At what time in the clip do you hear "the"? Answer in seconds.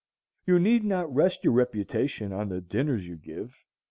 2.49-2.59